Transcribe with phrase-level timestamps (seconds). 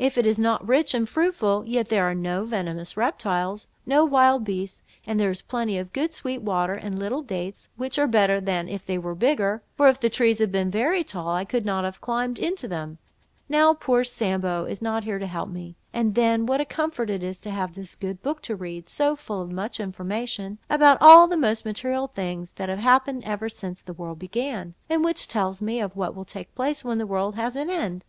[0.00, 4.44] If it is not rich and fruitful, yet there are no venomous reptiles, no wild
[4.44, 8.40] beasts, and there is plenty of good sweet water, and little dates, which are better
[8.40, 11.64] than if they were bigger; for if the trees had been very tall, I could
[11.64, 12.98] never have climbed into them,
[13.48, 17.38] now poor Sambo is not here to help me—and then, what a comfort it is
[17.42, 21.36] to have this good book to read, full of so much information, about all the
[21.36, 25.78] most material things that have happened ever since the world began, and which tells me
[25.78, 28.04] of what will take place when the world has an end!